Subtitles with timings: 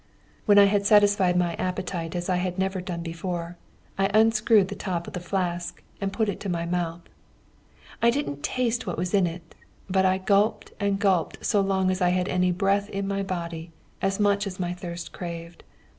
[0.47, 3.55] "When I had satisfied my appetite as I had never done before,
[3.99, 7.01] I unscrewed the top of the flask and put it to my mouth.
[8.01, 9.53] I didn't taste what was in it,
[9.87, 13.69] but I gulped and gulped so long as I had any breath in my body,
[14.01, 15.63] as much as my thirst craved.